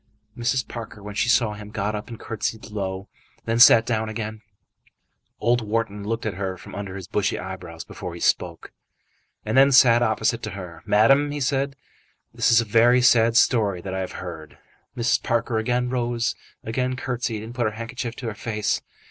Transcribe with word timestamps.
Mrs. 0.35 0.67
Parker, 0.67 1.03
when 1.03 1.13
she 1.13 1.29
saw 1.29 1.53
him, 1.53 1.69
got 1.69 1.93
up, 1.93 2.07
and 2.07 2.19
curtsied 2.19 2.71
low, 2.71 3.07
and 3.37 3.45
then 3.45 3.59
sat 3.59 3.85
down 3.85 4.09
again. 4.09 4.41
Old 5.39 5.61
Wharton 5.61 6.03
looked 6.03 6.25
at 6.25 6.33
her 6.33 6.57
from 6.57 6.73
under 6.73 6.95
his 6.95 7.07
bushy 7.07 7.37
eyebrows 7.37 7.83
before 7.83 8.15
he 8.15 8.19
spoke, 8.19 8.71
and 9.45 9.55
then 9.55 9.71
sat 9.71 10.01
opposite 10.01 10.41
to 10.41 10.49
her. 10.57 10.81
"Madam," 10.87 11.29
he 11.29 11.39
said, 11.39 11.75
"this 12.33 12.51
is 12.51 12.59
a 12.59 12.65
very 12.65 13.03
sad 13.03 13.37
story 13.37 13.79
that 13.79 13.93
I 13.93 13.99
have 13.99 14.13
heard." 14.13 14.57
Mrs. 14.97 15.21
Parker 15.21 15.59
again 15.59 15.87
rose, 15.91 16.33
again 16.63 16.95
curtsied, 16.95 17.43
and 17.43 17.53
put 17.53 17.65
her 17.65 17.71
handkerchief 17.77 18.15
to 18.15 18.25
her 18.25 18.33
face. 18.33 18.81